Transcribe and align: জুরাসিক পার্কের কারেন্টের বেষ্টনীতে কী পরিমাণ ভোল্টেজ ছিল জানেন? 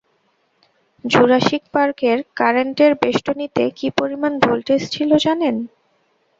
জুরাসিক 1.03 1.63
পার্কের 1.73 2.17
কারেন্টের 2.35 2.91
বেষ্টনীতে 3.01 3.63
কী 3.77 3.87
পরিমাণ 3.99 4.31
ভোল্টেজ 4.39 4.81
ছিল 4.91 5.09
জানেন? 5.17 5.55